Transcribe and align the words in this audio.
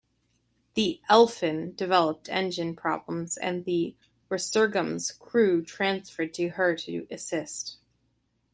The 0.73 0.99
"Elphin" 1.09 1.75
developed 1.75 2.27
engine 2.27 2.75
problems 2.75 3.37
and 3.37 3.65
the 3.65 3.95
"Resurgam's" 4.31 5.11
crew 5.11 5.63
transferred 5.63 6.33
to 6.33 6.47
her 6.49 6.75
to 6.77 7.05
assist. 7.11 7.77